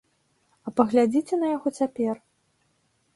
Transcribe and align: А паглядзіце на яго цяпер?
А 0.69 0.71
паглядзіце 0.79 1.35
на 1.41 1.47
яго 1.55 1.67
цяпер? 1.81 2.15